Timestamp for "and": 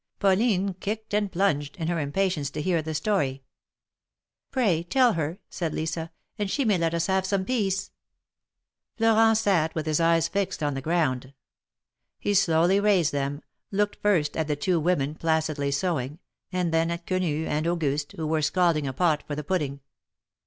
1.13-1.31, 6.39-6.49, 16.51-16.73, 17.45-17.67